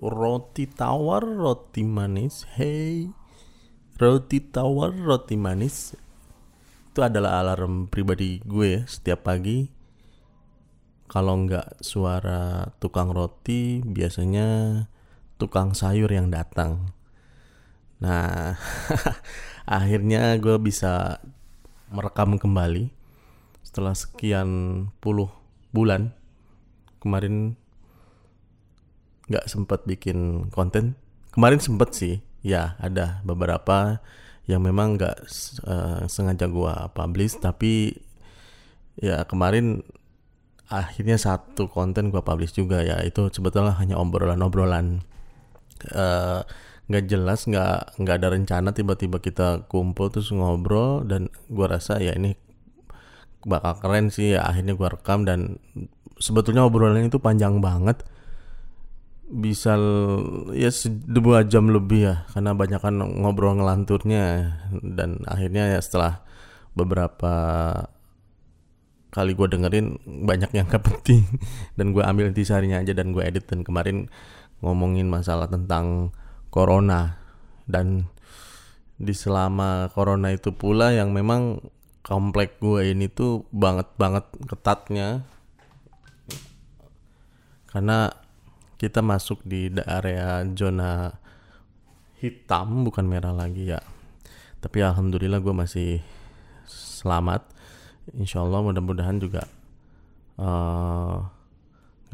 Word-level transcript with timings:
roti 0.00 0.68
tawar 0.68 1.24
roti 1.24 1.82
manis 1.82 2.44
hey. 2.56 3.08
Roti 3.96 4.44
tawar 4.44 4.92
roti 4.92 5.40
manis. 5.40 5.96
Itu 6.92 7.00
adalah 7.00 7.40
alarm 7.40 7.88
pribadi 7.88 8.44
gue 8.44 8.80
ya 8.80 8.82
setiap 8.84 9.24
pagi. 9.24 9.72
Kalau 11.08 11.48
nggak 11.48 11.80
suara 11.80 12.68
tukang 12.76 13.14
roti 13.14 13.80
biasanya 13.80 14.84
tukang 15.40 15.72
sayur 15.72 16.12
yang 16.12 16.28
datang. 16.28 16.92
Nah 18.04 18.60
akhirnya 19.80 20.36
gue 20.36 20.60
bisa 20.60 21.24
merekam 21.88 22.36
kembali. 22.36 22.92
Setelah 23.64 23.96
sekian 23.96 24.48
puluh 25.00 25.32
bulan 25.72 26.12
kemarin 27.00 27.56
nggak 29.26 29.46
sempat 29.50 29.82
bikin 29.84 30.48
konten. 30.54 30.94
Kemarin 31.34 31.60
sempet 31.60 31.92
sih 31.92 32.14
ya 32.46 32.78
ada 32.78 33.20
beberapa 33.26 34.00
yang 34.46 34.62
memang 34.62 34.94
nggak 34.96 35.16
uh, 35.66 36.06
sengaja 36.06 36.46
gua 36.46 36.88
publish 36.94 37.36
tapi 37.42 37.98
ya 38.96 39.26
kemarin 39.26 39.82
akhirnya 40.70 41.18
satu 41.18 41.66
konten 41.66 42.14
gua 42.14 42.22
publish 42.22 42.54
juga 42.54 42.82
ya. 42.86 43.02
Itu 43.02 43.28
sebetulnya 43.34 43.74
hanya 43.76 43.98
obrolan-obrolan. 43.98 45.02
Uh, 45.92 46.40
nggak 46.86 47.10
jelas 47.10 47.44
nggak 47.50 47.98
nggak 47.98 48.16
ada 48.22 48.28
rencana 48.30 48.70
tiba-tiba 48.70 49.18
kita 49.18 49.66
kumpul 49.66 50.08
terus 50.08 50.30
ngobrol 50.30 51.02
dan 51.02 51.28
gua 51.50 51.76
rasa 51.76 51.98
ya 51.98 52.14
ini 52.14 52.38
bakal 53.42 53.82
keren 53.82 54.14
sih. 54.14 54.38
Ya 54.38 54.46
akhirnya 54.46 54.78
gua 54.78 54.94
rekam 54.94 55.26
dan 55.26 55.58
sebetulnya 56.22 56.64
obrolan 56.64 57.10
itu 57.10 57.18
panjang 57.18 57.58
banget 57.60 58.06
bisa 59.26 59.74
ya 60.54 60.70
dua 61.02 61.42
jam 61.42 61.66
lebih 61.66 62.00
ya 62.06 62.16
karena 62.30 62.54
banyak 62.54 62.78
kan 62.78 62.94
ngobrol 62.94 63.58
ngelanturnya 63.58 64.54
dan 64.82 65.18
akhirnya 65.26 65.74
ya 65.74 65.80
setelah 65.82 66.22
beberapa 66.78 67.34
kali 69.16 69.32
gue 69.32 69.48
dengerin 69.48 69.96
banyak 70.28 70.52
yang 70.52 70.68
gak 70.72 70.84
penting 70.84 71.24
dan 71.80 71.96
gue 71.96 72.04
ambil 72.04 72.28
intisarinya 72.28 72.84
aja 72.84 72.92
dan 72.92 73.16
gue 73.16 73.24
edit. 73.24 73.48
Dan 73.48 73.64
kemarin 73.64 74.12
ngomongin 74.60 75.08
masalah 75.08 75.48
tentang 75.48 76.12
corona 76.52 77.16
dan 77.64 78.12
di 79.00 79.16
selama 79.16 79.88
corona 79.92 80.32
itu 80.32 80.52
pula 80.52 80.92
yang 80.92 81.16
memang 81.16 81.60
komplek 82.04 82.60
gue 82.60 82.92
ini 82.92 83.08
tuh 83.08 83.48
banget 83.48 83.88
banget 83.96 84.28
ketatnya. 84.44 85.24
Karena 87.72 88.12
kita 88.76 89.00
masuk 89.00 89.40
di 89.44 89.72
area 89.84 90.44
zona 90.52 91.16
hitam 92.20 92.84
bukan 92.84 93.04
merah 93.08 93.32
lagi 93.32 93.72
ya. 93.72 93.80
Tapi 94.60 94.84
alhamdulillah 94.84 95.40
gue 95.40 95.54
masih 95.56 95.90
selamat. 96.68 97.44
Insya 98.16 98.44
Allah 98.44 98.62
mudah-mudahan 98.62 99.18
juga 99.18 99.44
uh, 100.38 101.26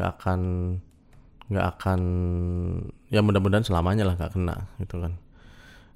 akan 0.01 0.41
nggak 1.53 1.67
akan 1.77 2.01
ya 3.13 3.21
mudah-mudahan 3.21 3.67
selamanya 3.67 4.09
lah 4.09 4.17
nggak 4.17 4.33
kena 4.33 4.57
gitu 4.81 5.03
kan. 5.05 5.21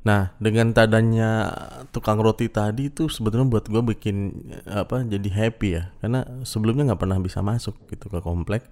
Nah 0.06 0.36
dengan 0.38 0.70
tadanya 0.70 1.50
tukang 1.90 2.20
roti 2.20 2.46
tadi 2.46 2.92
itu 2.92 3.08
sebetulnya 3.08 3.48
buat 3.48 3.66
gue 3.66 3.82
bikin 3.96 4.16
apa 4.68 5.02
jadi 5.06 5.28
happy 5.32 5.68
ya. 5.80 5.82
Karena 6.02 6.26
sebelumnya 6.44 6.92
nggak 6.92 7.00
pernah 7.00 7.18
bisa 7.18 7.40
masuk 7.40 7.74
gitu 7.88 8.12
ke 8.12 8.20
komplek 8.20 8.68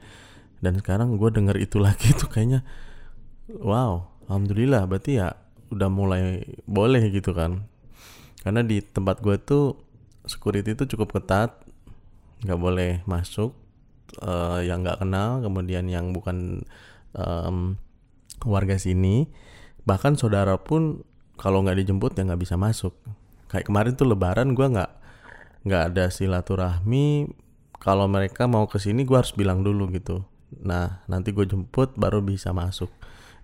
dan 0.63 0.79
sekarang 0.79 1.17
gue 1.19 1.31
denger 1.31 1.57
itu 1.59 1.81
lagi 1.87 2.13
tuh 2.15 2.31
kayaknya 2.31 2.67
wow 3.49 4.09
alhamdulillah 4.29 4.89
berarti 4.89 5.21
ya 5.21 5.37
udah 5.75 5.89
mulai 5.91 6.45
boleh 6.65 7.11
gitu 7.11 7.35
kan. 7.35 7.67
Karena 8.45 8.61
di 8.61 8.79
tempat 8.85 9.25
gue 9.25 9.41
tuh 9.41 9.81
security 10.29 10.77
itu 10.77 10.85
cukup 10.97 11.21
ketat 11.21 11.57
nggak 12.45 12.61
boleh 12.61 13.01
masuk 13.09 13.57
uh, 14.21 14.61
yang 14.61 14.85
nggak 14.85 15.01
kenal 15.01 15.41
kemudian 15.41 15.89
yang 15.89 16.13
bukan 16.13 16.63
um, 17.17 17.81
warga 18.47 18.77
sini. 18.77 19.27
Bahkan 19.89 20.21
saudara 20.21 20.61
pun 20.61 21.03
kalau 21.41 21.65
nggak 21.65 21.85
dijemput 21.85 22.15
ya 22.15 22.29
nggak 22.29 22.43
bisa 22.45 22.55
masuk. 22.61 22.95
Kayak 23.49 23.69
kemarin 23.69 23.93
tuh 23.97 24.09
lebaran 24.09 24.53
gue 24.53 24.67
nggak 24.67 24.93
nggak 25.65 25.83
ada 25.93 26.05
silaturahmi. 26.13 27.29
Kalau 27.81 28.09
mereka 28.09 28.49
mau 28.49 28.65
ke 28.65 28.81
sini 28.81 29.05
gue 29.05 29.17
harus 29.17 29.37
bilang 29.37 29.61
dulu 29.61 29.93
gitu 29.93 30.25
Nah, 30.63 31.03
nanti 31.11 31.35
gue 31.35 31.49
jemput 31.49 31.97
baru 31.99 32.23
bisa 32.23 32.55
masuk. 32.55 32.93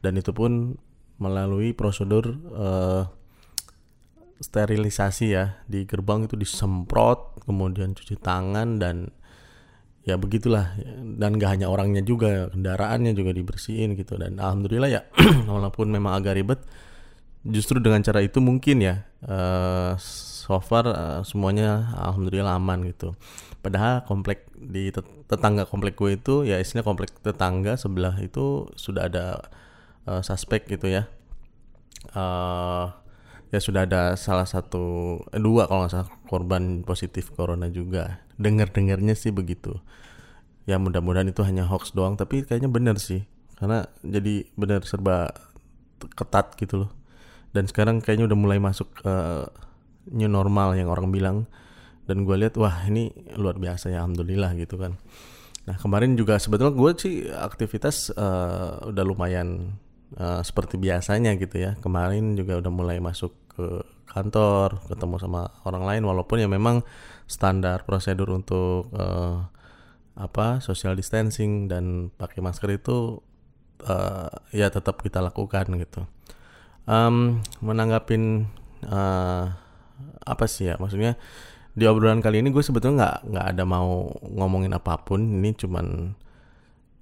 Dan 0.01 0.21
itu 0.21 0.31
pun 0.31 0.79
melalui 1.21 1.77
prosedur 1.77 2.39
uh, 2.55 3.05
sterilisasi 4.41 5.27
ya 5.37 5.61
di 5.69 5.85
gerbang 5.85 6.25
itu 6.25 6.39
disemprot, 6.39 7.45
kemudian 7.45 7.93
cuci 7.93 8.17
tangan 8.17 8.81
dan 8.81 9.13
ya 10.07 10.17
begitulah. 10.17 10.77
Dan 11.19 11.37
gak 11.37 11.59
hanya 11.59 11.69
orangnya 11.69 12.01
juga, 12.01 12.49
kendaraannya 12.49 13.13
juga 13.13 13.37
dibersihin 13.37 13.99
gitu. 13.99 14.17
Dan 14.17 14.41
alhamdulillah 14.41 14.91
ya, 14.91 15.03
walaupun 15.51 15.93
memang 15.93 16.17
agak 16.17 16.41
ribet, 16.41 16.61
justru 17.45 17.81
dengan 17.81 18.05
cara 18.05 18.21
itu 18.21 18.37
mungkin 18.41 18.85
ya 18.85 19.09
uh, 19.25 19.97
so 19.97 20.61
far 20.61 20.85
uh, 20.89 21.21
semuanya 21.25 21.93
alhamdulillah 21.97 22.57
aman 22.57 22.85
gitu. 22.89 23.17
Padahal 23.61 24.05
komplek 24.09 24.49
di 24.57 24.89
tetangga 25.31 25.63
komplek 25.63 25.95
gue 25.95 26.19
itu 26.19 26.43
ya 26.43 26.59
isinya 26.59 26.83
komplek 26.83 27.15
tetangga 27.23 27.79
sebelah 27.79 28.19
itu 28.19 28.67
sudah 28.75 29.07
ada 29.07 29.47
uh, 30.11 30.19
suspek 30.27 30.67
gitu 30.67 30.91
ya. 30.91 31.07
Uh, 32.11 32.91
ya 33.55 33.63
sudah 33.63 33.87
ada 33.87 34.19
salah 34.19 34.47
satu 34.47 35.19
eh, 35.31 35.39
dua 35.39 35.71
kalau 35.71 35.87
nggak 35.87 35.95
salah 35.95 36.11
korban 36.27 36.83
positif 36.83 37.31
corona 37.31 37.71
juga. 37.71 38.27
Dengar 38.35 38.75
dengarnya 38.75 39.15
sih 39.15 39.31
begitu. 39.31 39.79
Ya 40.67 40.83
mudah-mudahan 40.83 41.31
itu 41.31 41.47
hanya 41.47 41.63
hoax 41.71 41.95
doang 41.95 42.19
tapi 42.19 42.43
kayaknya 42.43 42.71
benar 42.71 42.99
sih 42.99 43.23
karena 43.55 43.87
jadi 44.03 44.51
benar 44.59 44.83
serba 44.83 45.31
ketat 46.19 46.59
gitu 46.59 46.87
loh. 46.87 46.91
Dan 47.55 47.71
sekarang 47.71 48.03
kayaknya 48.03 48.27
udah 48.31 48.39
mulai 48.39 48.59
masuk 48.59 48.91
uh, 49.07 49.47
new 50.11 50.31
normal 50.31 50.75
yang 50.75 50.91
orang 50.91 51.15
bilang 51.15 51.47
dan 52.11 52.27
gue 52.27 52.35
lihat 52.35 52.59
wah 52.59 52.83
ini 52.91 53.15
luar 53.39 53.55
biasa 53.55 53.95
ya 53.95 54.03
alhamdulillah 54.03 54.59
gitu 54.59 54.75
kan. 54.75 54.99
Nah 55.71 55.79
kemarin 55.79 56.19
juga 56.19 56.43
sebetulnya 56.43 56.75
gue 56.75 56.91
sih 56.99 57.15
aktivitas 57.31 58.11
uh, 58.19 58.91
udah 58.91 59.05
lumayan 59.07 59.79
uh, 60.19 60.43
seperti 60.43 60.75
biasanya 60.75 61.39
gitu 61.39 61.63
ya. 61.63 61.79
Kemarin 61.79 62.35
juga 62.35 62.59
udah 62.59 62.73
mulai 62.75 62.99
masuk 62.99 63.31
ke 63.55 63.87
kantor 64.11 64.83
ketemu 64.91 65.23
sama 65.23 65.55
orang 65.63 65.87
lain 65.87 66.03
walaupun 66.03 66.43
ya 66.43 66.51
memang 66.51 66.83
standar 67.31 67.87
prosedur 67.87 68.35
untuk 68.35 68.91
uh, 68.91 69.47
apa 70.19 70.59
social 70.59 70.99
distancing 70.99 71.71
dan 71.71 72.11
pakai 72.19 72.43
masker 72.43 72.75
itu 72.75 73.23
uh, 73.87 74.35
ya 74.51 74.67
tetap 74.75 74.99
kita 74.99 75.23
lakukan 75.23 75.71
gitu. 75.79 76.11
Um, 76.91 77.39
menanggapin 77.63 78.51
uh, 78.83 79.55
apa 80.27 80.45
sih 80.51 80.67
ya 80.67 80.75
maksudnya 80.83 81.15
di 81.71 81.85
obrolan 81.87 82.19
kali 82.19 82.43
ini 82.43 82.51
gue 82.51 82.63
sebetulnya 82.63 82.97
nggak 82.99 83.17
nggak 83.31 83.47
ada 83.57 83.65
mau 83.67 84.11
ngomongin 84.27 84.75
apa 84.75 84.99
pun. 85.03 85.23
Ini 85.23 85.55
cuman 85.55 85.87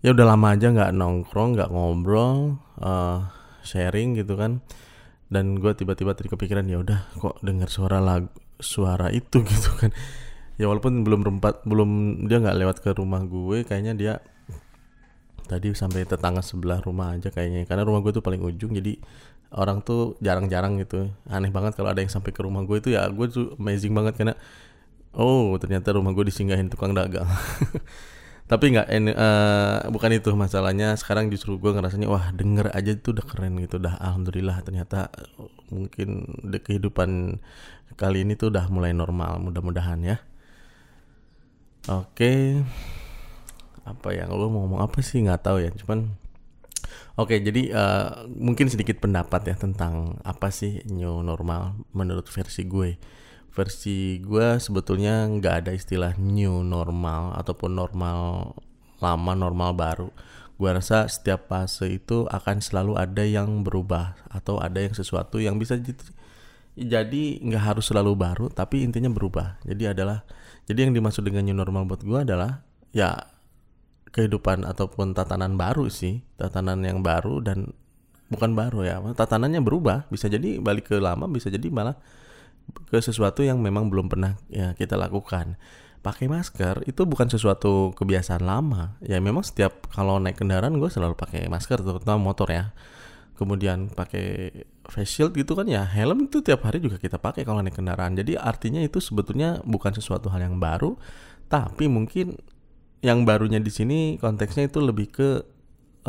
ya 0.05 0.15
udah 0.15 0.27
lama 0.29 0.55
aja 0.55 0.71
nggak 0.71 0.95
nongkrong 0.95 1.59
nggak 1.59 1.71
ngobrol 1.73 2.61
uh, 2.81 3.29
sharing 3.65 4.17
gitu 4.19 4.37
kan. 4.37 4.61
Dan 5.29 5.61
gue 5.61 5.73
tiba-tiba 5.77 6.17
tadi 6.17 6.33
kepikiran 6.33 6.69
ya 6.69 6.81
udah 6.81 7.01
kok 7.17 7.37
dengar 7.45 7.69
suara 7.69 8.01
lagu 8.01 8.29
suara 8.61 9.09
itu 9.13 9.45
gitu 9.51 9.71
kan. 9.81 9.91
Ya 10.59 10.67
walaupun 10.67 11.07
belum 11.07 11.23
rempat 11.23 11.63
belum 11.65 12.25
dia 12.27 12.43
nggak 12.43 12.59
lewat 12.59 12.77
ke 12.85 12.91
rumah 12.93 13.23
gue 13.25 13.63
kayaknya 13.63 13.95
dia 13.95 14.15
tadi 15.49 15.73
sampai 15.73 16.05
tetangga 16.05 16.45
sebelah 16.45 16.85
rumah 16.85 17.17
aja 17.17 17.33
kayaknya. 17.33 17.65
Karena 17.65 17.89
rumah 17.89 18.05
gue 18.05 18.13
tuh 18.13 18.25
paling 18.25 18.45
ujung 18.45 18.77
jadi 18.77 19.01
orang 19.53 19.81
tuh 19.81 20.17
jarang-jarang 20.21 20.77
gitu. 20.81 21.09
Aneh 21.29 21.49
banget 21.49 21.77
kalau 21.77 21.89
ada 21.93 22.01
yang 22.05 22.13
sampai 22.13 22.33
ke 22.33 22.41
rumah 22.45 22.65
gue 22.69 22.77
itu 22.81 22.93
ya 22.93 23.09
gue 23.09 23.27
tuh 23.29 23.57
amazing 23.57 23.93
banget 23.97 24.15
karena 24.21 24.35
oh 25.17 25.57
ternyata 25.57 25.97
rumah 25.97 26.13
gue 26.13 26.29
disinggahin 26.29 26.69
tukang 26.69 26.93
dagang. 26.93 27.29
Tapi 28.51 28.65
nggak 28.73 28.89
uh, 29.13 29.93
bukan 29.93 30.11
itu 30.17 30.33
masalahnya. 30.33 30.97
Sekarang 30.97 31.29
justru 31.29 31.61
gue 31.61 31.69
ngerasanya 31.69 32.09
wah 32.09 32.33
denger 32.33 32.73
aja 32.73 32.97
itu 32.97 33.13
udah 33.13 33.25
keren 33.25 33.61
gitu 33.61 33.77
udah 33.77 34.01
alhamdulillah 34.01 34.65
ternyata 34.65 35.13
mungkin 35.69 36.25
di 36.49 36.57
kehidupan 36.57 37.41
kali 38.01 38.25
ini 38.25 38.41
tuh 38.41 38.49
udah 38.49 38.65
mulai 38.73 38.97
normal 38.97 39.37
mudah-mudahan 39.41 40.01
ya. 40.01 40.17
Oke. 41.89 42.65
Apa 43.85 44.13
ya 44.13 44.29
lo 44.29 44.49
mau 44.53 44.65
ngomong 44.65 44.81
apa 44.85 45.01
sih? 45.05 45.21
Nggak 45.25 45.41
tahu 45.45 45.65
ya 45.65 45.73
cuman 45.73 46.28
Oke, 47.19 47.43
jadi 47.43 47.75
uh, 47.75 48.31
mungkin 48.31 48.71
sedikit 48.71 49.03
pendapat 49.03 49.51
ya 49.51 49.57
tentang 49.59 50.23
apa 50.23 50.55
sih 50.55 50.87
new 50.87 51.19
normal 51.27 51.75
menurut 51.91 52.31
versi 52.31 52.63
gue. 52.63 52.95
Versi 53.51 54.23
gue 54.23 54.63
sebetulnya 54.63 55.27
nggak 55.27 55.67
ada 55.67 55.73
istilah 55.75 56.15
new 56.15 56.63
normal 56.63 57.35
ataupun 57.35 57.75
normal 57.75 58.55
lama, 59.03 59.33
normal 59.35 59.75
baru. 59.75 60.11
gua 60.59 60.75
rasa 60.75 61.07
setiap 61.07 61.47
fase 61.47 61.87
itu 62.03 62.27
akan 62.27 62.59
selalu 62.59 62.99
ada 62.99 63.23
yang 63.23 63.63
berubah 63.63 64.19
atau 64.27 64.59
ada 64.59 64.83
yang 64.83 64.91
sesuatu 64.91 65.39
yang 65.39 65.55
bisa 65.55 65.79
jadi 66.75 67.23
nggak 67.39 67.63
harus 67.63 67.87
selalu 67.87 68.19
baru 68.19 68.51
tapi 68.51 68.83
intinya 68.83 69.07
berubah 69.07 69.63
jadi 69.63 69.95
adalah 69.95 70.27
jadi 70.67 70.91
yang 70.91 70.99
dimaksud 70.99 71.23
dengan 71.23 71.47
new 71.47 71.55
normal 71.55 71.87
buat 71.87 72.03
gua 72.03 72.27
adalah 72.27 72.67
ya 72.91 73.38
kehidupan 74.11 74.65
ataupun 74.65 75.13
tatanan 75.13 75.61
baru 75.61 75.93
sih 75.93 76.25
tatanan 76.41 76.81
yang 76.85 77.05
baru 77.05 77.45
dan 77.45 77.73
bukan 78.29 78.53
baru 78.53 78.85
ya 78.85 78.97
tatanannya 79.17 79.61
berubah 79.65 80.09
bisa 80.13 80.29
jadi 80.29 80.61
balik 80.61 80.93
ke 80.93 80.97
lama 81.01 81.29
bisa 81.29 81.49
jadi 81.49 81.69
malah 81.69 81.97
ke 82.89 82.99
sesuatu 83.01 83.41
yang 83.45 83.61
memang 83.61 83.89
belum 83.89 84.13
pernah 84.13 84.37
ya 84.53 84.77
kita 84.77 84.97
lakukan. 84.97 85.57
Pakai 85.99 86.31
masker 86.31 86.87
itu 86.87 87.03
bukan 87.05 87.27
sesuatu 87.27 87.91
kebiasaan 87.97 88.45
lama. 88.45 88.97
Ya 89.03 89.19
memang 89.19 89.43
setiap 89.43 89.91
kalau 89.91 90.23
naik 90.23 90.39
kendaraan 90.39 90.79
gue 90.79 90.89
selalu 90.89 91.19
pakai 91.19 91.51
masker 91.51 91.83
terutama 91.83 92.21
motor 92.21 92.49
ya. 92.49 92.71
Kemudian 93.35 93.91
pakai 93.95 94.51
face 94.89 95.21
shield 95.21 95.35
gitu 95.35 95.55
kan 95.55 95.67
ya 95.71 95.87
helm 95.87 96.27
itu 96.27 96.43
tiap 96.43 96.65
hari 96.67 96.83
juga 96.83 96.99
kita 96.99 97.19
pakai 97.19 97.43
kalau 97.43 97.61
naik 97.61 97.77
kendaraan. 97.77 98.15
Jadi 98.15 98.39
artinya 98.39 98.81
itu 98.81 99.03
sebetulnya 99.03 99.59
bukan 99.67 99.93
sesuatu 99.95 100.31
hal 100.31 100.45
yang 100.45 100.57
baru 100.63 100.97
tapi 101.49 101.89
mungkin 101.89 102.37
yang 103.05 103.23
barunya 103.23 103.63
di 103.63 103.71
sini 103.71 103.99
konteksnya 104.19 104.67
itu 104.67 104.83
lebih 104.83 105.07
ke 105.15 105.29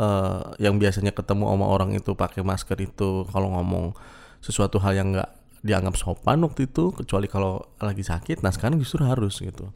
uh, 0.00 0.54
yang 0.58 0.80
biasanya 0.80 1.14
ketemu 1.14 1.46
sama 1.46 1.66
orang 1.70 1.94
itu 1.94 2.16
pakai 2.18 2.42
masker 2.42 2.78
itu 2.82 3.26
kalau 3.30 3.54
ngomong 3.54 3.94
sesuatu 4.42 4.80
hal 4.82 4.96
yang 4.96 5.14
nggak 5.14 5.30
dianggap 5.60 5.94
sopan 6.00 6.40
waktu 6.40 6.66
itu 6.66 6.90
kecuali 6.90 7.28
kalau 7.28 7.60
lagi 7.78 8.00
sakit. 8.00 8.40
Nah 8.40 8.50
sekarang 8.50 8.80
justru 8.80 9.04
harus 9.04 9.38
gitu. 9.38 9.68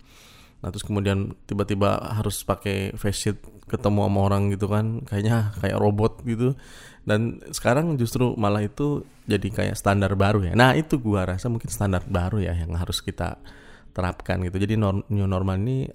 Nah 0.65 0.73
terus 0.73 0.83
kemudian 0.83 1.37
tiba-tiba 1.45 2.01
harus 2.17 2.41
pakai 2.41 2.97
face 2.97 3.19
shield 3.21 3.41
ketemu 3.69 4.09
sama 4.09 4.19
orang 4.25 4.49
gitu 4.53 4.67
kan 4.69 5.05
kayaknya 5.05 5.53
kayak 5.61 5.77
robot 5.77 6.25
gitu. 6.25 6.57
Dan 7.05 7.45
sekarang 7.53 8.01
justru 8.01 8.33
malah 8.41 8.65
itu 8.65 9.05
jadi 9.29 9.45
kayak 9.53 9.77
standar 9.77 10.17
baru 10.17 10.49
ya. 10.49 10.53
Nah 10.57 10.73
itu 10.73 10.97
gua 10.97 11.29
rasa 11.29 11.53
mungkin 11.53 11.69
standar 11.69 12.01
baru 12.09 12.41
ya 12.41 12.57
yang 12.57 12.73
harus 12.81 13.05
kita 13.05 13.37
terapkan 13.93 14.41
gitu. 14.41 14.57
Jadi 14.57 14.81
new 14.81 15.29
normal 15.29 15.61
ini 15.61 15.93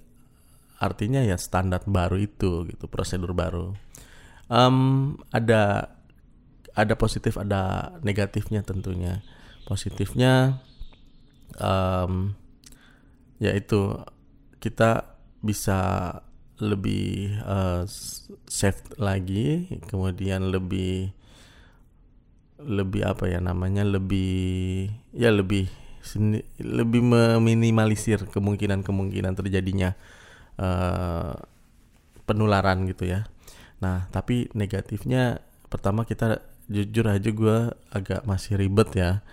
artinya 0.80 1.20
ya 1.20 1.36
standar 1.36 1.84
baru 1.84 2.16
itu 2.16 2.64
gitu 2.66 2.88
prosedur 2.88 3.36
baru. 3.36 3.76
Um, 4.50 5.20
ada 5.30 5.94
ada 6.74 6.94
positif 6.96 7.36
ada 7.36 7.94
negatifnya 8.00 8.64
tentunya. 8.64 9.20
Positifnya 9.68 10.64
um, 11.60 12.34
yaitu 13.38 14.00
kita 14.58 15.16
bisa 15.40 15.78
lebih 16.60 17.40
uh, 17.44 17.88
safe 18.44 18.84
lagi 19.00 19.64
kemudian 19.88 20.52
lebih 20.52 21.16
lebih 22.60 23.08
apa 23.08 23.32
ya 23.32 23.40
namanya 23.40 23.80
lebih 23.88 24.92
ya 25.16 25.32
lebih 25.32 25.72
lebih 26.60 27.00
meminimalisir 27.00 28.28
kemungkinan-kemungkinan 28.28 29.32
terjadinya 29.32 29.96
uh, 30.60 31.34
penularan 32.28 32.84
gitu 32.86 33.08
ya. 33.08 33.24
Nah, 33.80 34.06
tapi 34.12 34.52
negatifnya 34.52 35.40
pertama 35.72 36.04
kita 36.04 36.44
jujur 36.70 37.08
aja 37.08 37.30
gue 37.32 37.56
agak 37.90 38.28
masih 38.28 38.60
ribet 38.60 38.92
ya. 38.92 39.24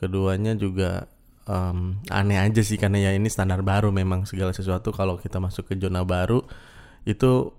Keduanya 0.00 0.56
juga 0.56 1.06
um, 1.44 2.00
aneh 2.08 2.40
aja 2.40 2.64
sih 2.64 2.80
karena 2.80 3.10
ya 3.10 3.10
ini 3.12 3.28
standar 3.28 3.60
baru 3.60 3.92
memang 3.92 4.24
segala 4.24 4.56
sesuatu. 4.56 4.90
Kalau 4.90 5.20
kita 5.20 5.36
masuk 5.38 5.68
ke 5.68 5.76
zona 5.76 6.02
baru 6.02 6.40
itu 7.04 7.52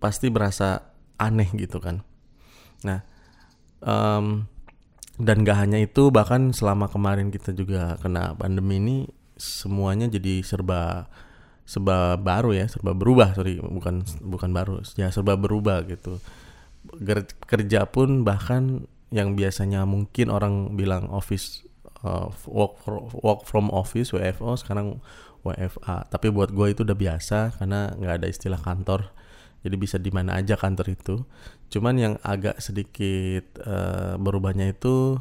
pasti 0.00 0.32
berasa 0.32 0.90
aneh 1.20 1.52
gitu 1.54 1.78
kan. 1.78 2.00
Nah 2.82 3.04
um, 3.84 4.48
dan 5.20 5.46
gak 5.46 5.58
hanya 5.62 5.78
itu 5.78 6.10
bahkan 6.10 6.50
selama 6.50 6.90
kemarin 6.90 7.30
kita 7.30 7.54
juga 7.54 7.94
kena 8.02 8.34
pandemi 8.34 8.82
ini 8.82 8.96
semuanya 9.38 10.10
jadi 10.10 10.42
serba 10.42 11.06
serba 11.64 12.20
baru 12.20 12.52
ya 12.52 12.68
serba 12.68 12.92
berubah 12.92 13.32
sorry 13.32 13.56
bukan 13.56 14.04
bukan 14.20 14.50
baru 14.52 14.84
ya 15.00 15.08
serba 15.08 15.36
berubah 15.40 15.84
gitu. 15.88 16.20
Kerja 17.48 17.88
pun 17.88 18.22
bahkan 18.22 18.84
yang 19.08 19.32
biasanya 19.32 19.88
mungkin 19.88 20.28
orang 20.28 20.76
bilang 20.76 21.08
office 21.08 21.64
uh, 22.04 22.28
work 22.44 22.76
for, 22.84 23.08
work 23.24 23.40
from 23.48 23.72
office 23.72 24.12
WFO 24.12 24.60
sekarang 24.60 25.00
WFA 25.44 26.08
tapi 26.12 26.28
buat 26.28 26.52
gue 26.52 26.72
itu 26.72 26.84
udah 26.84 26.96
biasa 26.96 27.56
karena 27.56 27.92
nggak 27.96 28.14
ada 28.20 28.26
istilah 28.28 28.60
kantor. 28.60 29.12
Jadi 29.64 29.76
bisa 29.80 29.96
di 29.96 30.12
mana 30.12 30.36
aja 30.36 30.60
kantor 30.60 30.92
itu. 30.92 31.24
Cuman 31.72 31.96
yang 31.96 32.14
agak 32.20 32.60
sedikit 32.60 33.56
uh, 33.64 34.20
berubahnya 34.20 34.76
itu 34.76 35.16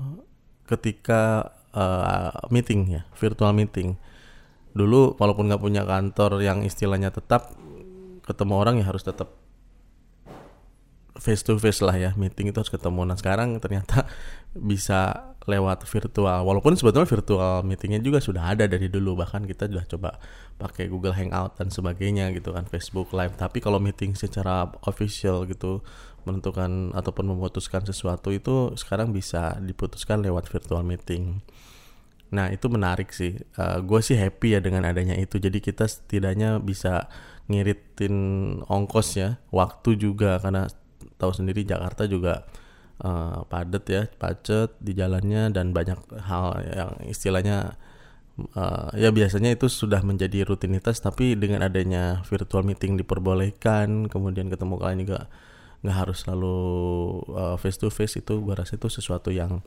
ketika 0.67 1.55
uh, 1.71 2.35
meeting 2.51 2.99
ya 2.99 3.01
virtual 3.15 3.55
meeting 3.55 3.95
dulu 4.73 5.13
walaupun 5.17 5.49
nggak 5.49 5.61
punya 5.61 5.85
kantor 5.85 6.41
yang 6.41 6.65
istilahnya 6.65 7.13
tetap 7.13 7.53
ketemu 8.25 8.53
orang 8.57 8.75
ya 8.81 8.85
harus 8.89 9.05
tetap 9.05 9.29
face 11.13 11.45
to 11.45 11.55
face 11.61 11.79
lah 11.85 11.93
ya 11.93 12.11
meeting 12.17 12.49
itu 12.49 12.57
harus 12.57 12.73
ketemu. 12.73 13.05
Nah 13.05 13.17
sekarang 13.17 13.61
ternyata 13.61 14.09
bisa 14.69 15.33
lewat 15.45 15.85
virtual. 15.85 16.39
Walaupun 16.47 16.73
sebetulnya 16.73 17.05
virtual 17.05 17.61
meetingnya 17.67 18.01
juga 18.01 18.23
sudah 18.23 18.55
ada 18.55 18.65
dari 18.65 18.87
dulu 18.89 19.19
bahkan 19.19 19.45
kita 19.45 19.69
sudah 19.69 19.85
coba 19.85 20.09
pakai 20.57 20.87
Google 20.87 21.13
Hangout 21.13 21.59
dan 21.59 21.69
sebagainya 21.69 22.31
gitu 22.33 22.55
kan 22.55 22.65
Facebook 22.65 23.11
Live. 23.13 23.37
Tapi 23.37 23.61
kalau 23.61 23.77
meeting 23.77 24.17
secara 24.17 24.71
official 24.87 25.45
gitu 25.45 25.83
menentukan 26.23 26.95
ataupun 26.95 27.35
memutuskan 27.35 27.83
sesuatu 27.83 28.31
itu 28.31 28.71
sekarang 28.79 29.11
bisa 29.11 29.59
diputuskan 29.59 30.23
lewat 30.23 30.47
virtual 30.47 30.81
meeting 30.81 31.43
nah 32.33 32.49
itu 32.49 32.65
menarik 32.67 33.13
sih. 33.13 33.37
Uh, 33.55 33.77
eh, 33.77 33.79
gue 33.85 33.99
sih 34.01 34.17
happy 34.17 34.57
ya 34.57 34.59
dengan 34.59 34.83
adanya 34.89 35.13
itu. 35.13 35.37
Jadi 35.37 35.61
kita 35.61 35.85
setidaknya 35.85 36.57
bisa 36.57 37.07
ngiritin 37.47 38.15
ongkos 38.65 39.09
ya 39.21 39.37
waktu 39.53 39.95
juga. 40.01 40.41
Karena 40.41 40.65
tahu 41.21 41.31
sendiri 41.31 41.61
Jakarta 41.61 42.09
juga 42.09 42.49
uh, 43.05 43.45
padat 43.45 43.85
ya, 43.85 44.03
pacet 44.17 44.73
di 44.81 44.97
jalannya 44.97 45.53
dan 45.53 45.71
banyak 45.71 45.99
hal 46.25 46.57
yang 46.65 46.91
istilahnya 47.05 47.77
uh, 48.57 48.89
ya 48.97 49.13
biasanya 49.13 49.53
itu 49.53 49.69
sudah 49.69 50.01
menjadi 50.01 50.41
rutinitas. 50.49 50.97
Tapi 51.05 51.37
dengan 51.37 51.61
adanya 51.61 52.25
virtual 52.25 52.65
meeting 52.65 52.97
diperbolehkan, 52.97 54.09
kemudian 54.09 54.49
ketemu 54.49 54.81
kalian 54.81 55.01
juga 55.05 55.19
nggak 55.83 55.97
harus 55.99 56.23
selalu 56.23 56.57
uh, 57.35 57.55
face 57.59 57.75
to 57.75 57.91
face 57.91 58.15
itu 58.15 58.39
gua 58.39 58.63
rasa 58.63 58.79
itu 58.79 58.87
sesuatu 58.87 59.29
yang 59.35 59.59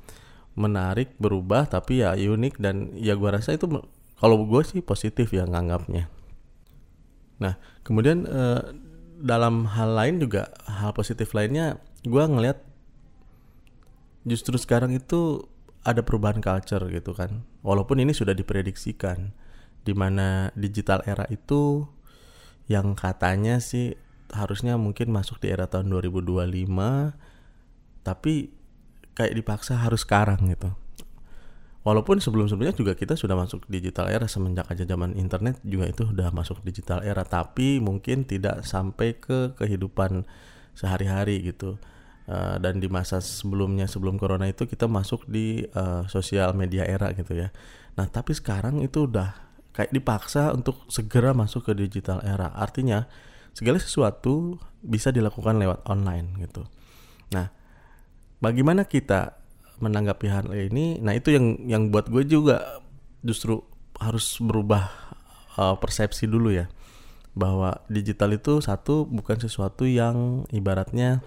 menarik 0.57 1.15
berubah 1.21 1.69
tapi 1.69 2.01
ya 2.01 2.17
unik 2.17 2.59
dan 2.59 2.97
ya 2.97 3.13
gua 3.15 3.37
rasa 3.37 3.55
itu 3.55 3.69
kalau 4.17 4.49
gue 4.49 4.63
sih 4.65 4.81
positif 4.81 5.29
ya 5.37 5.45
nganggapnya. 5.45 6.09
Nah 7.39 7.61
kemudian 7.85 8.25
uh, 8.25 8.65
dalam 9.21 9.69
hal 9.69 9.97
lain 9.97 10.21
juga 10.21 10.53
hal 10.69 10.93
positif 10.93 11.33
lainnya 11.33 11.81
gue 12.05 12.21
ngelihat 12.21 12.61
justru 14.29 14.61
sekarang 14.61 14.93
itu 14.93 15.49
ada 15.87 16.03
perubahan 16.03 16.43
culture 16.43 16.83
gitu 16.91 17.17
kan 17.17 17.47
walaupun 17.65 18.03
ini 18.03 18.13
sudah 18.13 18.35
diprediksikan 18.37 19.33
di 19.87 19.95
mana 19.95 20.51
digital 20.59 21.01
era 21.07 21.25
itu 21.31 21.87
yang 22.67 22.99
katanya 22.99 23.63
sih 23.63 23.95
harusnya 24.35 24.75
mungkin 24.75 25.15
masuk 25.15 25.39
di 25.39 25.55
era 25.55 25.71
tahun 25.71 25.95
2025 25.95 26.43
tapi 28.03 28.51
kayak 29.17 29.33
dipaksa 29.33 29.81
harus 29.81 30.05
sekarang 30.05 30.53
gitu 30.53 30.77
Walaupun 31.87 32.19
sebelum-sebelumnya 32.19 32.75
juga 32.75 32.99
kita 32.99 33.15
sudah 33.15 33.39
masuk 33.39 33.63
digital 33.71 34.11
era 34.11 34.27
semenjak 34.27 34.67
aja 34.67 34.83
zaman 34.83 35.15
internet 35.15 35.63
juga 35.63 35.87
itu 35.87 36.03
sudah 36.03 36.35
masuk 36.35 36.59
digital 36.67 36.99
era, 37.07 37.23
tapi 37.23 37.79
mungkin 37.79 38.27
tidak 38.27 38.67
sampai 38.67 39.15
ke 39.15 39.55
kehidupan 39.55 40.27
sehari-hari 40.75 41.47
gitu. 41.47 41.79
Uh, 42.27 42.59
dan 42.59 42.83
di 42.83 42.91
masa 42.91 43.23
sebelumnya 43.23 43.87
sebelum 43.87 44.19
corona 44.19 44.51
itu 44.51 44.67
kita 44.67 44.91
masuk 44.91 45.31
di 45.31 45.63
uh, 45.79 46.03
sosial 46.11 46.59
media 46.59 46.83
era 46.83 47.15
gitu 47.15 47.39
ya. 47.39 47.55
Nah 47.95 48.11
tapi 48.11 48.35
sekarang 48.35 48.83
itu 48.83 49.07
udah 49.07 49.39
kayak 49.71 49.95
dipaksa 49.95 50.51
untuk 50.51 50.91
segera 50.91 51.39
masuk 51.39 51.71
ke 51.71 51.87
digital 51.87 52.19
era. 52.27 52.51
Artinya 52.51 53.07
segala 53.55 53.79
sesuatu 53.79 54.59
bisa 54.83 55.15
dilakukan 55.15 55.55
lewat 55.63 55.87
online 55.87 56.35
gitu. 56.43 56.67
Nah 57.31 57.47
bagaimana 58.41 58.85
kita 58.85 59.37
menanggapi 59.81 60.27
hal 60.29 60.49
ini? 60.53 61.01
Nah 61.01 61.13
itu 61.13 61.33
yang 61.33 61.61
yang 61.69 61.83
buat 61.93 62.09
gue 62.09 62.25
juga 62.25 62.81
justru 63.21 63.61
harus 63.97 64.41
berubah 64.41 64.89
uh, 65.61 65.77
persepsi 65.77 66.29
dulu 66.29 66.53
ya. 66.53 66.69
Bahwa 67.37 67.85
digital 67.93 68.33
itu 68.33 68.65
satu 68.65 69.05
bukan 69.05 69.37
sesuatu 69.37 69.85
yang 69.85 70.49
ibaratnya 70.53 71.21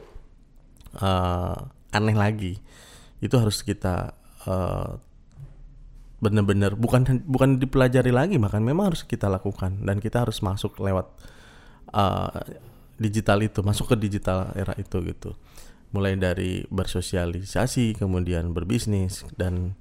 uh, 0.98 1.70
aneh 1.94 2.18
lagi. 2.18 2.54
Itu 3.22 3.38
harus 3.38 3.62
kita 3.62 4.18
uh, 4.50 4.98
benar-benar 6.20 6.76
bukan 6.76 7.24
bukan 7.24 7.64
dipelajari 7.64 8.12
lagi 8.12 8.36
bahkan 8.36 8.66
memang 8.66 8.94
harus 8.94 9.06
kita 9.06 9.30
lakukan. 9.30 9.86
Dan 9.86 10.02
kita 10.02 10.26
harus 10.26 10.42
masuk 10.42 10.82
lewat 10.82 11.14
uh, 11.94 12.34
digital 13.00 13.40
itu 13.46 13.62
masuk 13.64 13.94
ke 13.94 13.96
digital 13.96 14.52
era 14.58 14.76
itu 14.76 15.00
gitu 15.06 15.38
mulai 15.90 16.14
dari 16.18 16.66
bersosialisasi 16.70 17.98
kemudian 17.98 18.54
berbisnis 18.54 19.26
dan 19.38 19.78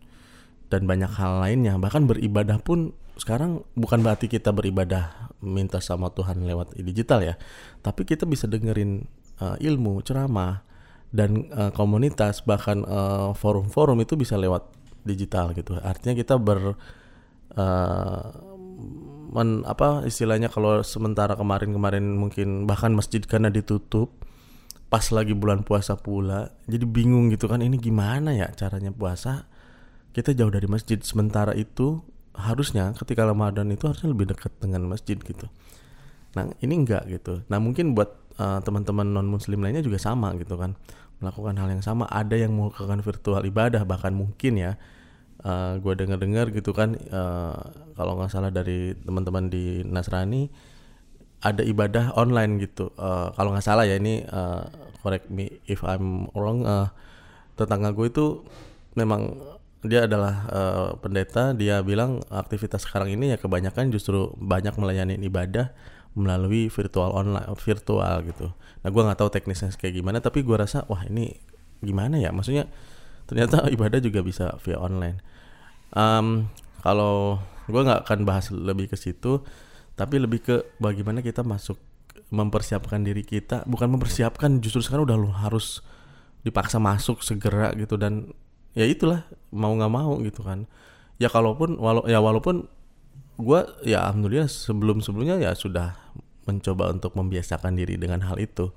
dan 0.68 0.84
banyak 0.84 1.08
hal 1.16 1.40
lainnya. 1.40 1.76
Bahkan 1.80 2.08
beribadah 2.08 2.60
pun 2.60 2.92
sekarang 3.18 3.66
bukan 3.74 4.00
berarti 4.00 4.30
kita 4.30 4.54
beribadah 4.54 5.32
minta 5.42 5.82
sama 5.82 6.10
Tuhan 6.14 6.46
lewat 6.46 6.78
digital 6.78 7.22
ya 7.22 7.34
tapi 7.82 8.06
kita 8.06 8.26
bisa 8.26 8.46
dengerin 8.46 9.06
uh, 9.42 9.58
ilmu 9.58 10.02
ceramah 10.06 10.62
dan 11.10 11.50
uh, 11.50 11.74
komunitas 11.74 12.44
bahkan 12.46 12.84
forum 12.84 13.34
forum-forum 13.34 13.98
itu 14.04 14.14
bisa 14.14 14.36
lewat 14.36 14.68
digital 15.08 15.56
gitu. 15.56 15.80
Artinya 15.80 16.14
kita 16.14 16.36
ber 16.36 16.76
uh, 17.56 18.28
men, 19.32 19.64
apa 19.64 20.04
istilahnya 20.04 20.52
kalau 20.52 20.84
sementara 20.84 21.32
kemarin-kemarin 21.32 22.04
mungkin 22.04 22.68
bahkan 22.68 22.92
masjid 22.92 23.24
karena 23.24 23.48
ditutup 23.48 24.12
pas 24.88 25.04
lagi 25.12 25.36
bulan 25.36 25.68
puasa 25.68 26.00
pula 26.00 26.48
jadi 26.64 26.88
bingung 26.88 27.28
gitu 27.28 27.44
kan 27.44 27.60
ini 27.60 27.76
gimana 27.76 28.32
ya 28.32 28.48
caranya 28.56 28.88
puasa? 28.92 29.44
Kita 30.16 30.32
jauh 30.32 30.50
dari 30.50 30.64
masjid. 30.64 30.96
Sementara 31.04 31.52
itu 31.52 32.00
harusnya 32.32 32.96
ketika 32.96 33.28
Ramadan 33.28 33.68
itu 33.68 33.84
harusnya 33.86 34.08
lebih 34.10 34.32
dekat 34.32 34.50
dengan 34.58 34.88
masjid 34.88 35.20
gitu. 35.20 35.46
Nah 36.34 36.48
ini 36.64 36.74
enggak 36.74 37.04
gitu. 37.12 37.44
Nah 37.52 37.60
mungkin 37.60 37.92
buat 37.92 38.16
uh, 38.40 38.64
teman-teman 38.64 39.04
non 39.04 39.28
muslim 39.28 39.60
lainnya 39.60 39.84
juga 39.84 40.00
sama 40.00 40.32
gitu 40.40 40.56
kan. 40.56 40.74
Melakukan 41.20 41.54
hal 41.60 41.68
yang 41.68 41.84
sama. 41.84 42.08
Ada 42.08 42.48
yang 42.48 42.56
melakukan 42.56 43.04
virtual 43.04 43.42
ibadah 43.44 43.84
bahkan 43.84 44.16
mungkin 44.16 44.56
ya. 44.56 44.72
Uh, 45.38 45.78
eh, 45.78 45.86
gue 45.86 45.94
dengar-dengar 45.94 46.50
gitu 46.50 46.74
kan 46.74 46.98
uh, 47.14 47.54
kalau 47.94 48.18
nggak 48.18 48.26
salah 48.26 48.50
dari 48.50 48.90
teman-teman 48.98 49.46
di 49.46 49.86
Nasrani 49.86 50.50
ada 51.38 51.62
ibadah 51.62 52.14
online 52.18 52.58
gitu. 52.58 52.90
Uh, 52.98 53.30
kalau 53.38 53.54
nggak 53.54 53.66
salah 53.66 53.86
ya 53.86 53.98
ini 53.98 54.26
uh, 54.26 54.66
correct 55.02 55.30
me 55.30 55.62
if 55.70 55.86
I'm 55.86 56.26
wrong 56.34 56.66
uh, 56.66 56.90
tetangga 57.54 57.94
gue 57.94 58.10
itu 58.10 58.42
memang 58.98 59.38
dia 59.86 60.10
adalah 60.10 60.34
uh, 60.50 60.88
pendeta. 60.98 61.54
Dia 61.54 61.82
bilang 61.86 62.22
aktivitas 62.30 62.82
sekarang 62.82 63.14
ini 63.14 63.34
ya 63.34 63.38
kebanyakan 63.38 63.94
justru 63.94 64.34
banyak 64.34 64.74
melayani 64.74 65.14
ibadah 65.22 65.70
melalui 66.18 66.66
virtual 66.66 67.14
online 67.14 67.46
virtual 67.54 68.26
gitu. 68.26 68.50
Nah 68.82 68.88
gue 68.90 69.02
nggak 69.06 69.18
tahu 69.22 69.30
teknisnya 69.30 69.70
kayak 69.78 70.02
gimana 70.02 70.18
tapi 70.18 70.42
gue 70.42 70.56
rasa 70.58 70.82
wah 70.90 71.06
ini 71.06 71.38
gimana 71.78 72.18
ya? 72.18 72.34
Maksudnya 72.34 72.66
ternyata 73.30 73.66
ibadah 73.74 74.02
juga 74.02 74.26
bisa 74.26 74.58
via 74.66 74.82
online. 74.82 75.22
Um, 75.94 76.50
kalau 76.82 77.38
gue 77.70 77.78
nggak 77.78 78.08
akan 78.08 78.26
bahas 78.26 78.50
lebih 78.50 78.90
ke 78.90 78.96
situ 78.98 79.46
tapi 79.98 80.22
lebih 80.22 80.40
ke 80.46 80.56
bagaimana 80.78 81.18
kita 81.26 81.42
masuk 81.42 81.74
mempersiapkan 82.30 83.02
diri 83.02 83.26
kita. 83.26 83.66
Bukan 83.66 83.90
mempersiapkan 83.90 84.62
justru 84.62 84.78
sekarang 84.78 85.10
udah 85.10 85.18
lu 85.18 85.30
harus 85.34 85.82
dipaksa 86.46 86.78
masuk 86.78 87.26
segera 87.26 87.74
gitu. 87.74 87.98
Dan 87.98 88.30
ya 88.78 88.86
itulah 88.86 89.26
mau 89.50 89.74
nggak 89.74 89.90
mau 89.90 90.14
gitu 90.22 90.46
kan. 90.46 90.70
Ya 91.18 91.26
kalaupun 91.26 91.82
walau 91.82 92.06
ya 92.06 92.22
walaupun 92.22 92.70
gue 93.42 93.60
ya 93.82 94.06
alhamdulillah 94.06 94.46
sebelum 94.46 95.02
sebelumnya 95.02 95.34
ya 95.42 95.50
sudah 95.58 95.98
mencoba 96.46 96.94
untuk 96.94 97.18
membiasakan 97.18 97.74
diri 97.74 97.98
dengan 97.98 98.22
hal 98.22 98.38
itu. 98.38 98.70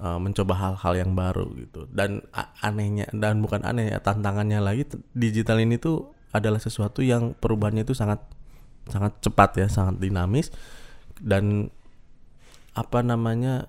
Uh, 0.00 0.16
mencoba 0.16 0.54
hal-hal 0.54 0.94
yang 0.94 1.12
baru 1.18 1.50
gitu. 1.58 1.90
Dan 1.90 2.22
anehnya 2.62 3.10
dan 3.10 3.42
bukan 3.42 3.66
aneh 3.66 3.90
ya 3.90 3.98
tantangannya 3.98 4.62
lagi 4.62 4.86
digital 5.12 5.58
ini 5.58 5.76
tuh 5.76 6.14
adalah 6.30 6.62
sesuatu 6.62 7.02
yang 7.02 7.34
perubahannya 7.34 7.82
itu 7.82 7.98
sangat 7.98 8.22
sangat 8.90 9.22
cepat 9.22 9.50
ya, 9.56 9.66
sangat 9.70 10.02
dinamis 10.02 10.50
dan 11.22 11.70
apa 12.74 13.02
namanya 13.02 13.66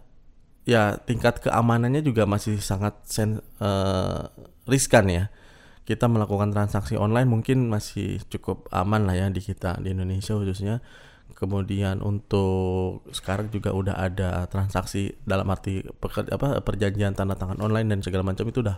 ya 0.64 0.98
tingkat 1.02 1.42
keamanannya 1.42 2.06
juga 2.06 2.30
masih 2.30 2.62
sangat 2.62 2.98
sen, 3.06 3.42
uh, 3.62 4.30
riskan 4.70 5.10
ya. 5.10 5.26
Kita 5.82 6.06
melakukan 6.06 6.54
transaksi 6.54 6.94
online 6.96 7.28
mungkin 7.28 7.68
masih 7.68 8.22
cukup 8.30 8.70
aman 8.70 9.10
lah 9.10 9.18
ya 9.18 9.28
di 9.34 9.42
kita 9.42 9.82
di 9.82 9.92
Indonesia 9.94 10.38
khususnya. 10.38 10.80
Kemudian 11.32 12.06
untuk 12.06 13.02
sekarang 13.10 13.50
juga 13.50 13.74
udah 13.74 13.98
ada 13.98 14.46
transaksi 14.46 15.10
dalam 15.26 15.50
arti 15.50 15.82
peker, 15.82 16.30
apa 16.30 16.62
perjanjian 16.62 17.18
tanda 17.18 17.34
tangan 17.34 17.58
online 17.66 17.90
dan 17.90 18.00
segala 18.06 18.22
macam 18.22 18.46
itu 18.46 18.62
udah 18.62 18.78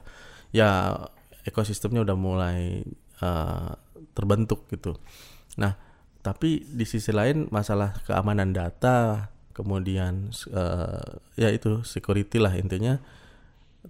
ya 0.55 0.95
ekosistemnya 1.43 2.07
udah 2.07 2.15
mulai 2.15 2.87
uh, 3.19 3.75
terbentuk 4.15 4.69
gitu. 4.71 4.95
Nah, 5.59 5.75
tapi 6.23 6.63
di 6.63 6.87
sisi 6.87 7.11
lain 7.11 7.51
masalah 7.51 7.99
keamanan 8.07 8.55
data 8.55 9.27
kemudian 9.53 10.33
uh, 10.55 11.19
ya 11.37 11.53
itu 11.53 11.85
security 11.85 12.41
lah 12.41 12.57
intinya 12.57 12.97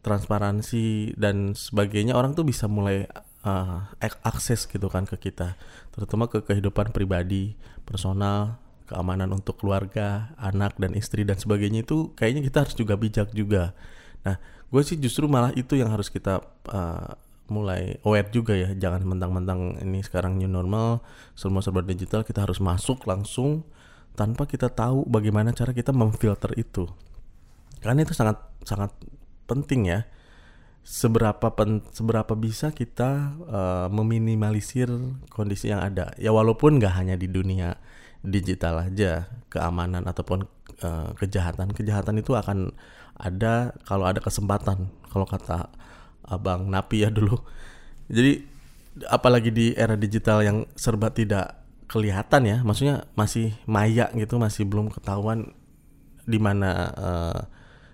transparansi 0.01 1.13
dan 1.15 1.53
sebagainya 1.53 2.17
orang 2.17 2.33
tuh 2.33 2.43
bisa 2.43 2.65
mulai 2.65 3.05
uh, 3.45 3.85
akses 4.25 4.65
gitu 4.65 4.89
kan 4.89 5.05
ke 5.05 5.29
kita. 5.29 5.53
Terutama 5.93 6.25
ke 6.25 6.41
kehidupan 6.41 6.89
pribadi 6.89 7.53
personal 7.85 8.57
keamanan 8.89 9.31
untuk 9.31 9.61
keluarga 9.61 10.33
anak 10.41 10.75
dan 10.81 10.97
istri 10.97 11.23
dan 11.23 11.39
sebagainya 11.39 11.85
itu 11.85 12.11
kayaknya 12.17 12.41
kita 12.43 12.57
harus 12.65 12.75
juga 12.75 12.97
bijak 12.97 13.29
juga. 13.31 13.77
Nah 14.25 14.41
gue 14.73 14.81
sih 14.81 14.97
justru 14.97 15.29
malah 15.29 15.53
itu 15.53 15.77
yang 15.77 15.93
harus 15.93 16.09
kita 16.09 16.41
uh, 16.73 17.13
mulai 17.51 18.00
aware 18.07 18.31
juga 18.31 18.55
ya 18.55 18.71
jangan 18.71 19.03
mentang-mentang 19.03 19.83
ini 19.83 20.00
sekarang 20.00 20.39
new 20.39 20.47
normal 20.47 21.03
semua 21.35 21.59
serba 21.59 21.83
digital 21.83 22.23
kita 22.23 22.47
harus 22.47 22.63
masuk 22.63 23.03
langsung 23.03 23.67
tanpa 24.13 24.45
kita 24.45 24.69
tahu 24.69 25.05
bagaimana 25.09 25.51
cara 25.53 25.73
kita 25.73 25.89
memfilter 25.91 26.53
itu. 26.57 26.85
Karena 27.81 28.05
itu 28.05 28.13
sangat 28.15 28.39
sangat 28.63 28.93
penting 29.50 29.89
ya. 29.89 30.01
Seberapa 30.83 31.55
pen, 31.55 31.79
seberapa 31.95 32.35
bisa 32.35 32.75
kita 32.75 33.39
uh, 33.47 33.88
meminimalisir 33.88 34.91
kondisi 35.31 35.71
yang 35.71 35.79
ada. 35.79 36.12
Ya 36.19 36.35
walaupun 36.35 36.75
nggak 36.79 36.93
hanya 37.00 37.15
di 37.15 37.31
dunia 37.31 37.79
digital 38.23 38.91
aja 38.91 39.31
keamanan 39.47 40.03
ataupun 40.03 40.43
uh, 40.83 41.09
kejahatan. 41.15 41.71
Kejahatan 41.71 42.19
itu 42.19 42.35
akan 42.35 42.75
ada 43.15 43.71
kalau 43.88 44.05
ada 44.07 44.19
kesempatan. 44.19 44.91
Kalau 45.07 45.23
kata 45.23 45.71
abang 46.27 46.67
Napi 46.67 47.03
ya 47.03 47.09
dulu. 47.11 47.39
Jadi 48.07 48.43
apalagi 49.09 49.49
di 49.49 49.65
era 49.73 49.97
digital 49.97 50.43
yang 50.43 50.57
serba 50.75 51.09
tidak 51.09 51.59
kelihatan 51.87 52.43
ya, 52.49 52.57
maksudnya 52.65 53.05
masih 53.13 53.53
maya 53.69 54.09
gitu, 54.17 54.41
masih 54.41 54.65
belum 54.65 54.89
ketahuan 54.89 55.53
di 56.23 56.39
mana 56.39 56.71
uh, 56.95 57.39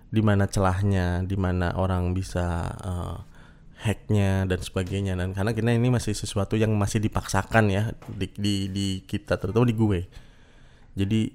di 0.10 0.22
mana 0.26 0.50
celahnya, 0.50 1.22
di 1.26 1.38
mana 1.38 1.74
orang 1.78 2.14
bisa 2.14 2.66
uh, 2.82 3.18
hacknya 3.80 4.44
dan 4.44 4.60
sebagainya 4.60 5.16
dan 5.16 5.32
karena 5.32 5.56
kita 5.56 5.72
ini 5.72 5.88
masih 5.88 6.12
sesuatu 6.12 6.60
yang 6.60 6.76
masih 6.76 7.00
dipaksakan 7.00 7.72
ya 7.72 7.96
di 8.12 8.28
di, 8.36 8.68
di 8.68 8.88
kita 9.08 9.40
terutama 9.40 9.64
di 9.64 9.76
gue. 9.76 10.04
Jadi 11.00 11.32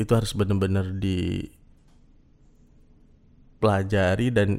itu 0.00 0.12
harus 0.16 0.34
benar-benar 0.34 0.90
dipelajari 3.60 4.34
dan 4.34 4.58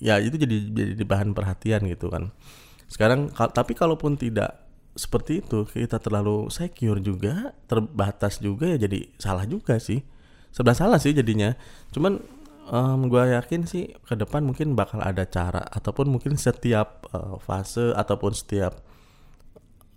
ya 0.00 0.18
itu 0.18 0.40
jadi 0.40 0.56
jadi 0.96 1.04
bahan 1.04 1.36
perhatian 1.36 1.84
gitu 1.86 2.08
kan. 2.10 2.32
Sekarang 2.90 3.30
tapi 3.30 3.76
kalaupun 3.76 4.18
tidak 4.18 4.66
seperti 4.98 5.38
itu 5.38 5.62
kita 5.68 6.02
terlalu 6.02 6.50
secure 6.50 6.98
juga 6.98 7.54
terbatas 7.70 8.42
juga 8.42 8.66
ya 8.66 8.80
jadi 8.80 9.06
salah 9.20 9.46
juga 9.46 9.78
sih. 9.78 10.02
Sebelah 10.50 10.74
salah 10.74 10.98
sih 10.98 11.14
jadinya. 11.14 11.54
Cuman 11.94 12.18
um, 12.70 13.06
gue 13.06 13.22
yakin 13.34 13.66
sih 13.68 13.94
ke 14.06 14.14
depan 14.18 14.46
mungkin 14.46 14.74
bakal 14.74 15.02
ada 15.02 15.26
cara 15.26 15.62
ataupun 15.70 16.10
mungkin 16.10 16.34
setiap 16.34 17.06
uh, 17.14 17.36
fase 17.38 17.94
ataupun 17.94 18.32
setiap 18.34 18.82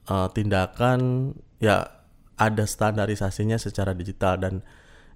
uh, 0.09 0.27
tindakan 0.33 1.31
ya 1.57 2.03
ada 2.35 2.65
standarisasinya 2.65 3.61
secara 3.61 3.93
digital 3.93 4.41
dan 4.41 4.65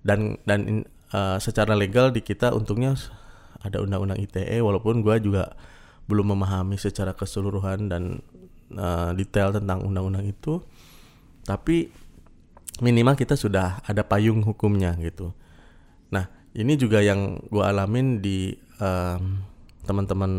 dan 0.06 0.40
dan 0.46 0.86
uh, 1.12 1.42
secara 1.42 1.74
legal 1.74 2.14
di 2.14 2.22
kita 2.22 2.54
untungnya 2.54 2.96
ada 3.64 3.82
undang-undang 3.82 4.20
ITE 4.22 4.62
walaupun 4.62 5.02
gue 5.02 5.16
juga 5.22 5.56
belum 6.08 6.38
memahami 6.38 6.80
secara 6.80 7.12
keseluruhan 7.14 7.92
dan 7.92 8.24
uh, 8.76 9.12
detail 9.18 9.52
tentang 9.52 9.84
undang-undang 9.84 10.28
itu 10.28 10.64
tapi 11.48 11.92
minimal 12.84 13.18
kita 13.18 13.34
sudah 13.34 13.82
ada 13.88 14.06
payung 14.06 14.46
hukumnya 14.46 14.94
gitu. 15.02 15.34
Nah 16.14 16.30
ini 16.54 16.78
juga 16.78 17.02
yang 17.02 17.42
gue 17.50 17.64
alamin 17.64 18.22
di 18.22 18.54
um, 18.78 19.42
teman-teman 19.88 20.32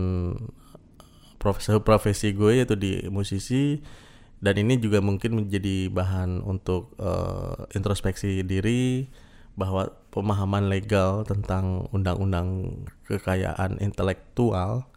profesi 1.41 1.71
profesi 1.81 2.29
gue 2.35 2.63
yaitu 2.63 2.77
di 2.77 3.07
musisi 3.09 3.81
dan 4.39 4.55
ini 4.55 4.79
juga 4.79 5.03
mungkin 5.03 5.35
menjadi 5.35 5.91
bahan 5.91 6.47
untuk 6.47 6.95
uh, 7.03 7.67
introspeksi 7.75 8.47
diri 8.47 9.11
bahwa 9.59 9.91
pemahaman 10.11 10.73
legal 10.73 11.23
tentang 11.29 11.87
undang-undang 11.93 12.73
kekayaan 13.09 13.81
intelektual 13.85 14.89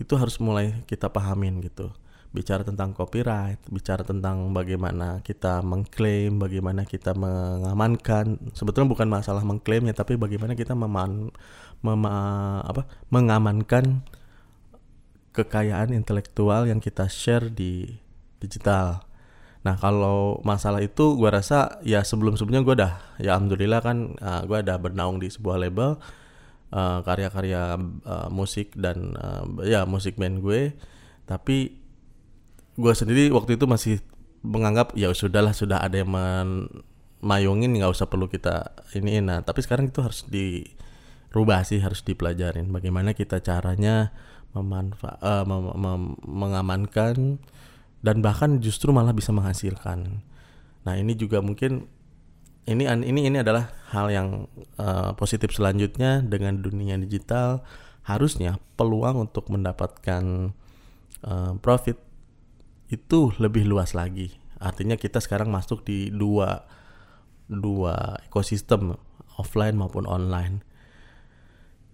itu 0.00 0.16
harus 0.16 0.40
mulai 0.40 0.84
kita 0.88 1.12
pahamin 1.12 1.60
gitu. 1.64 1.92
bicara 2.30 2.62
tentang 2.62 2.94
copyright, 2.94 3.58
bicara 3.74 4.06
tentang 4.06 4.54
bagaimana 4.54 5.18
kita 5.26 5.66
mengklaim, 5.66 6.38
bagaimana 6.38 6.86
kita 6.86 7.10
mengamankan. 7.10 8.38
Sebetulnya 8.54 8.86
bukan 8.86 9.10
masalah 9.10 9.42
mengklaimnya, 9.42 9.90
tapi 9.98 10.14
bagaimana 10.14 10.54
kita 10.54 10.78
meman, 10.78 11.34
mema, 11.82 12.14
apa, 12.62 12.86
mengamankan 13.10 14.06
kekayaan 15.34 15.90
intelektual 15.90 16.70
yang 16.70 16.78
kita 16.78 17.10
share 17.10 17.50
di 17.50 17.98
digital. 18.38 19.09
Nah 19.60 19.76
kalau 19.76 20.40
masalah 20.40 20.80
itu 20.80 21.20
gue 21.20 21.28
rasa 21.28 21.80
ya 21.84 22.00
sebelum 22.00 22.36
sebelumnya 22.40 22.64
gue 22.64 22.76
dah 22.80 22.92
ya 23.20 23.36
alhamdulillah 23.36 23.80
kan 23.84 24.16
uh, 24.16 24.42
gue 24.48 24.56
ada 24.56 24.80
bernaung 24.80 25.20
di 25.20 25.28
sebuah 25.28 25.60
label 25.60 26.00
uh, 26.72 26.98
karya-karya 27.04 27.76
uh, 28.08 28.28
musik 28.32 28.72
dan 28.72 29.14
uh, 29.20 29.44
ya 29.64 29.84
musik 29.84 30.16
band 30.16 30.40
gue. 30.40 30.72
Tapi 31.28 31.76
gue 32.80 32.92
sendiri 32.96 33.28
waktu 33.30 33.60
itu 33.60 33.68
masih 33.68 34.00
menganggap 34.40 34.96
ya 34.96 35.12
sudahlah 35.12 35.52
sudah 35.52 35.84
ada 35.84 36.00
yang 36.00 36.10
mayungin 37.20 37.76
nggak 37.76 37.92
usah 37.92 38.08
perlu 38.08 38.26
kita 38.26 38.72
ini 38.96 39.20
nah 39.20 39.44
tapi 39.44 39.60
sekarang 39.60 39.92
itu 39.92 40.00
harus 40.00 40.24
dirubah 40.24 41.60
sih 41.68 41.84
harus 41.84 42.00
dipelajarin 42.00 42.72
bagaimana 42.72 43.12
kita 43.12 43.44
caranya 43.44 44.16
memanfa 44.56 45.20
uh, 45.20 45.44
mem 45.44 45.76
mem 45.76 46.02
mengamankan 46.24 47.38
dan 48.00 48.24
bahkan 48.24 48.60
justru 48.60 48.92
malah 48.92 49.12
bisa 49.12 49.32
menghasilkan 49.32 50.24
nah 50.84 50.96
ini 50.96 51.12
juga 51.16 51.44
mungkin 51.44 51.88
ini 52.68 52.86
ini 52.86 53.20
ini 53.28 53.38
adalah 53.40 53.72
hal 53.90 54.12
yang 54.12 54.28
uh, 54.76 55.16
positif 55.16 55.50
selanjutnya 55.56 56.20
dengan 56.22 56.60
dunia 56.60 57.00
digital 57.00 57.64
harusnya 58.04 58.60
peluang 58.76 59.28
untuk 59.28 59.48
mendapatkan 59.48 60.54
uh, 61.24 61.52
profit 61.60 61.98
itu 62.90 63.30
lebih 63.38 63.64
luas 63.64 63.94
lagi. 63.94 64.34
Artinya 64.60 64.98
kita 64.98 65.22
sekarang 65.22 65.48
masuk 65.48 65.86
di 65.86 66.10
dua 66.10 66.66
dua 67.46 68.18
ekosistem 68.26 68.98
offline 69.38 69.78
maupun 69.78 70.04
online. 70.04 70.66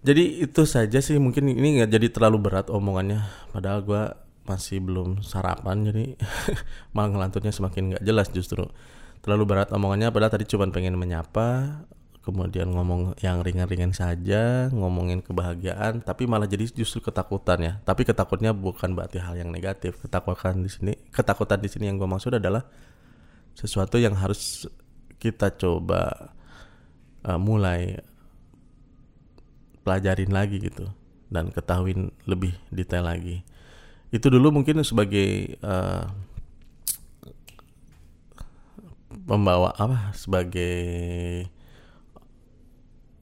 Jadi 0.07 0.45
itu 0.45 0.63
saja 0.65 1.03
sih 1.03 1.19
mungkin 1.19 1.51
ini 1.51 1.81
nggak 1.81 1.91
jadi 1.91 2.09
terlalu 2.11 2.49
berat 2.49 2.67
omongannya. 2.73 3.27
Padahal 3.51 3.81
gue 3.83 4.03
masih 4.47 4.79
belum 4.81 5.21
sarapan 5.27 5.83
jadi 5.91 6.05
malah 6.95 7.11
ngelanturnya 7.13 7.53
semakin 7.53 7.95
nggak 7.95 8.05
jelas 8.07 8.31
justru. 8.31 8.65
Terlalu 9.21 9.45
berat 9.45 9.75
omongannya 9.75 10.15
padahal 10.15 10.33
tadi 10.39 10.47
cuma 10.47 10.71
pengen 10.71 10.95
menyapa 10.95 11.83
kemudian 12.27 12.67
ngomong 12.75 13.15
yang 13.23 13.39
ringan-ringan 13.39 13.95
saja, 13.95 14.67
ngomongin 14.75 15.23
kebahagiaan, 15.23 16.03
tapi 16.03 16.27
malah 16.27 16.51
jadi 16.51 16.67
justru 16.67 16.99
ketakutan 16.99 17.59
ya. 17.63 17.73
Tapi 17.87 18.03
ketakutnya 18.03 18.51
bukan 18.51 18.99
berarti 18.99 19.23
hal 19.23 19.39
yang 19.39 19.55
negatif. 19.55 20.03
Ketakutan 20.03 20.59
di 20.59 20.67
sini, 20.67 20.93
ketakutan 21.15 21.63
di 21.63 21.71
sini 21.71 21.87
yang 21.87 22.03
gue 22.03 22.11
maksud 22.11 22.35
adalah 22.35 22.67
sesuatu 23.55 24.03
yang 24.03 24.19
harus 24.19 24.67
kita 25.23 25.55
coba 25.55 26.35
uh, 27.23 27.39
mulai 27.39 28.03
pelajarin 29.87 30.35
lagi 30.35 30.59
gitu 30.59 30.91
dan 31.31 31.55
ketahuin 31.55 32.11
lebih 32.27 32.59
detail 32.75 33.07
lagi. 33.07 33.47
Itu 34.15 34.31
dulu 34.31 34.55
mungkin 34.55 34.81
sebagai 34.87 35.59
uh, 35.63 36.07
pembawa 39.27 39.75
apa? 39.75 40.15
Sebagai 40.15 40.77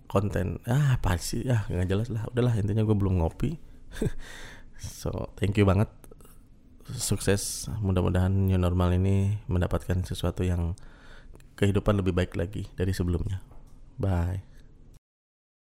konten. 0.07 0.61
Ah 0.69 1.01
apa 1.01 1.17
sih? 1.17 1.43
Ya 1.45 1.65
nggak 1.67 1.89
jelas 1.89 2.09
lah. 2.13 2.29
Udahlah 2.31 2.55
intinya 2.61 2.85
gue 2.85 2.97
belum 2.97 3.21
ngopi. 3.21 3.57
So 4.85 5.33
thank 5.41 5.57
you 5.57 5.65
banget. 5.65 5.89
Sukses. 6.93 7.73
Mudah-mudahan 7.81 8.29
new 8.29 8.61
normal 8.61 8.93
ini 8.93 9.41
mendapatkan 9.49 10.05
sesuatu 10.05 10.45
yang 10.45 10.77
kehidupan 11.57 11.97
lebih 11.97 12.13
baik 12.13 12.37
lagi 12.37 12.69
dari 12.77 12.93
sebelumnya. 12.93 13.41
Bye 13.97 14.54